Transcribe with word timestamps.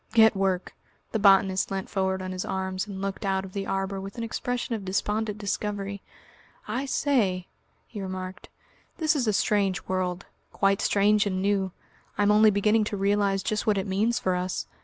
"Get 0.13 0.35
work!" 0.35 0.73
The 1.11 1.19
botanist 1.19 1.69
leant 1.69 1.87
forward 1.87 2.23
on 2.23 2.31
his 2.31 2.43
arms 2.43 2.87
and 2.87 3.03
looked 3.03 3.23
out 3.23 3.45
of 3.45 3.53
the 3.53 3.67
arbour 3.67 4.01
with 4.01 4.17
an 4.17 4.23
expression 4.23 4.73
of 4.73 4.83
despondent 4.83 5.37
discovery. 5.37 6.01
"I 6.67 6.87
say," 6.87 7.49
he 7.85 8.01
remarked; 8.01 8.49
"this 8.97 9.15
is 9.15 9.27
a 9.27 9.31
strange 9.33 9.83
world 9.83 10.25
quite 10.51 10.81
strange 10.81 11.27
and 11.27 11.39
new. 11.39 11.71
I'm 12.17 12.31
only 12.31 12.49
beginning 12.49 12.83
to 12.85 12.97
realise 12.97 13.43
just 13.43 13.67
what 13.67 13.77
it 13.77 13.85
means 13.85 14.17
for 14.17 14.35
us. 14.35 14.65